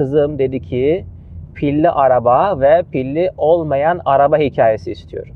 [0.00, 1.04] kızım dedi ki
[1.54, 5.34] pilli araba ve pilli olmayan araba hikayesi istiyorum.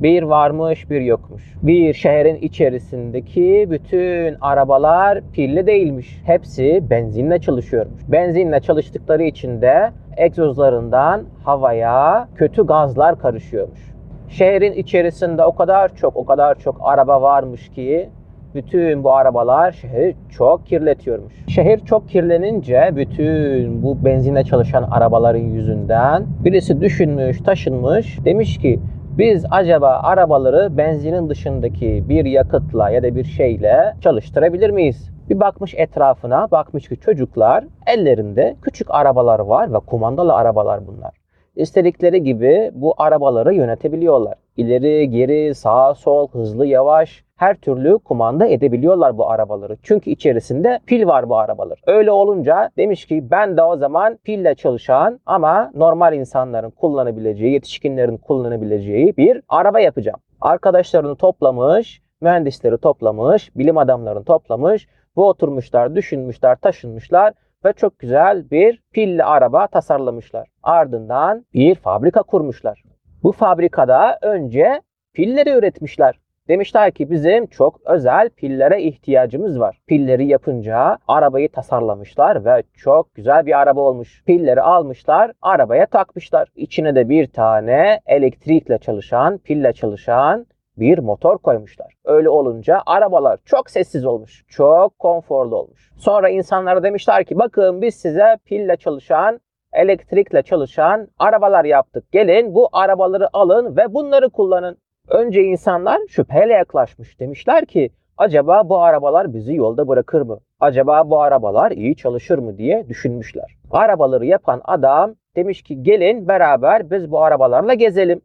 [0.00, 1.54] Bir varmış bir yokmuş.
[1.62, 6.20] Bir şehrin içerisindeki bütün arabalar pilli değilmiş.
[6.24, 8.02] Hepsi benzinle çalışıyormuş.
[8.08, 13.80] Benzinle çalıştıkları için de egzozlarından havaya kötü gazlar karışıyormuş.
[14.28, 18.08] Şehrin içerisinde o kadar çok o kadar çok araba varmış ki
[18.54, 21.34] bütün bu arabalar şehri çok kirletiyormuş.
[21.48, 28.24] Şehir çok kirlenince bütün bu benzinle çalışan arabaların yüzünden birisi düşünmüş, taşınmış.
[28.24, 28.80] Demiş ki
[29.18, 35.10] biz acaba arabaları benzinin dışındaki bir yakıtla ya da bir şeyle çalıştırabilir miyiz?
[35.30, 41.14] Bir bakmış etrafına, bakmış ki çocuklar ellerinde küçük arabalar var ve kumandalı arabalar bunlar.
[41.56, 44.34] İstedikleri gibi bu arabaları yönetebiliyorlar.
[44.56, 49.76] İleri, geri, sağa, sol, hızlı, yavaş her türlü kumanda edebiliyorlar bu arabaları.
[49.82, 51.80] Çünkü içerisinde pil var bu arabalar.
[51.86, 58.16] Öyle olunca demiş ki ben de o zaman pille çalışan ama normal insanların kullanabileceği, yetişkinlerin
[58.16, 60.20] kullanabileceği bir araba yapacağım.
[60.40, 64.88] Arkadaşlarını toplamış, mühendisleri toplamış, bilim adamlarını toplamış.
[65.16, 67.32] Bu oturmuşlar, düşünmüşler, taşınmışlar
[67.64, 70.48] ve çok güzel bir pilli araba tasarlamışlar.
[70.62, 72.82] Ardından bir fabrika kurmuşlar.
[73.22, 76.20] Bu fabrikada önce pilleri üretmişler.
[76.48, 79.78] Demişler ki bizim çok özel pillere ihtiyacımız var.
[79.86, 84.24] Pilleri yapınca arabayı tasarlamışlar ve çok güzel bir araba olmuş.
[84.26, 86.48] Pilleri almışlar, arabaya takmışlar.
[86.56, 91.94] İçine de bir tane elektrikle çalışan, pille çalışan bir motor koymuşlar.
[92.04, 94.44] Öyle olunca arabalar çok sessiz olmuş.
[94.48, 95.92] Çok konforlu olmuş.
[95.96, 99.40] Sonra insanlara demişler ki bakın biz size pille çalışan
[99.72, 102.12] elektrikle çalışan arabalar yaptık.
[102.12, 104.76] Gelin bu arabaları alın ve bunları kullanın.
[105.08, 107.20] Önce insanlar şüpheyle yaklaşmış.
[107.20, 110.40] Demişler ki acaba bu arabalar bizi yolda bırakır mı?
[110.60, 113.56] Acaba bu arabalar iyi çalışır mı diye düşünmüşler.
[113.70, 118.20] Arabaları yapan adam demiş ki gelin beraber biz bu arabalarla gezelim.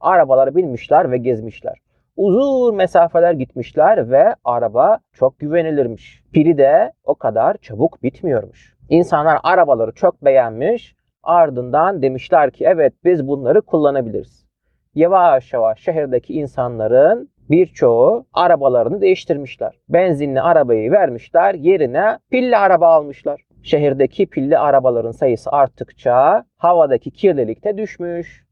[0.00, 1.78] Arabaları binmişler ve gezmişler.
[2.16, 6.22] Uzun mesafeler gitmişler ve araba çok güvenilirmiş.
[6.32, 8.71] Pili de o kadar çabuk bitmiyormuş.
[8.88, 10.94] İnsanlar arabaları çok beğenmiş.
[11.22, 14.46] Ardından demişler ki evet biz bunları kullanabiliriz.
[14.94, 19.80] Yavaş yavaş şehirdeki insanların birçoğu arabalarını değiştirmişler.
[19.88, 23.40] Benzinli arabayı vermişler, yerine pilli araba almışlar.
[23.62, 28.44] Şehirdeki pilli arabaların sayısı arttıkça havadaki kirlilik de düşmüş.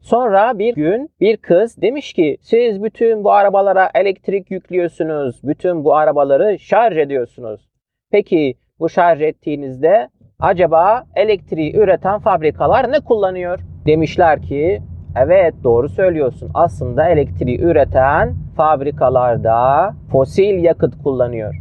[0.00, 5.40] Sonra bir gün bir kız demiş ki siz bütün bu arabalara elektrik yüklüyorsunuz.
[5.42, 7.70] Bütün bu arabaları şarj ediyorsunuz.
[8.10, 10.08] Peki bu şarj ettiğinizde
[10.40, 13.60] acaba elektriği üreten fabrikalar ne kullanıyor?
[13.86, 14.82] Demişler ki
[15.16, 16.50] evet doğru söylüyorsun.
[16.54, 21.54] Aslında elektriği üreten fabrikalarda fosil yakıt kullanıyor.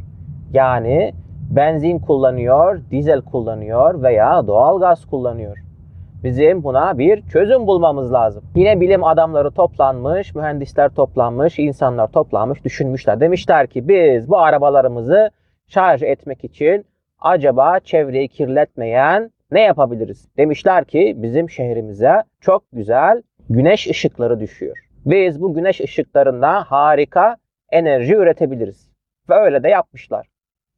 [0.54, 1.14] Yani
[1.50, 5.58] benzin kullanıyor, dizel kullanıyor veya doğal gaz kullanıyor.
[6.24, 8.44] Bizim buna bir çözüm bulmamız lazım.
[8.56, 13.20] Yine bilim adamları toplanmış, mühendisler toplanmış, insanlar toplanmış, düşünmüşler.
[13.20, 15.30] Demişler ki biz bu arabalarımızı
[15.68, 16.86] şarj etmek için
[17.22, 20.28] acaba çevreyi kirletmeyen ne yapabiliriz?
[20.38, 24.78] Demişler ki bizim şehrimize çok güzel güneş ışıkları düşüyor.
[25.06, 27.38] Biz bu güneş ışıklarında harika
[27.72, 28.92] enerji üretebiliriz.
[29.30, 30.28] Ve öyle de yapmışlar.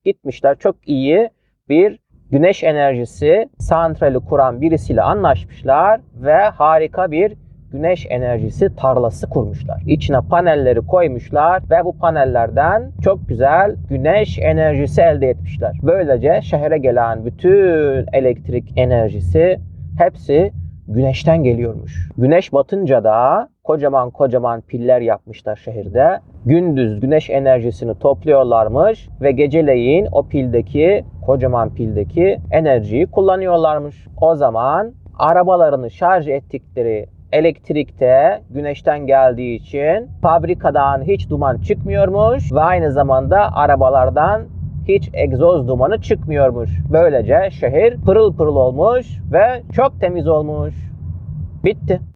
[0.06, 1.30] Gitmişler çok iyi
[1.70, 2.00] bir
[2.32, 7.34] güneş enerjisi santrali kuran birisiyle anlaşmışlar ve harika bir
[7.74, 9.82] güneş enerjisi tarlası kurmuşlar.
[9.88, 15.78] İçine panelleri koymuşlar ve bu panellerden çok güzel güneş enerjisi elde etmişler.
[15.84, 19.60] Böylece şehre gelen bütün elektrik enerjisi
[19.98, 20.52] hepsi
[20.88, 22.10] güneşten geliyormuş.
[22.18, 26.20] Güneş batınca da kocaman kocaman piller yapmışlar şehirde.
[26.46, 34.08] Gündüz güneş enerjisini topluyorlarmış ve geceleyin o pildeki kocaman pildeki enerjiyi kullanıyorlarmış.
[34.22, 42.92] O zaman arabalarını şarj ettikleri elektrikte güneşten geldiği için fabrikadan hiç duman çıkmıyormuş ve aynı
[42.92, 44.42] zamanda arabalardan
[44.88, 46.72] hiç egzoz dumanı çıkmıyormuş.
[46.92, 50.76] Böylece şehir pırıl pırıl olmuş ve çok temiz olmuş.
[51.64, 52.13] Bitti.